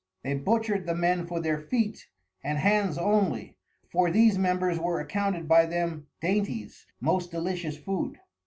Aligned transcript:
They 0.23 0.33
butcher'd 0.33 0.87
the 0.87 0.95
Men 0.95 1.27
for 1.27 1.39
their 1.39 1.59
Feet 1.59 2.07
and 2.43 2.57
Hands 2.57 2.97
only; 2.97 3.55
for 3.87 4.09
these 4.09 4.35
Members 4.35 4.79
were 4.79 4.99
accounted 4.99 5.47
by 5.47 5.67
them 5.67 6.07
Dainties, 6.21 6.87
most 6.99 7.29
delicious 7.29 7.77
Food. 7.77 8.17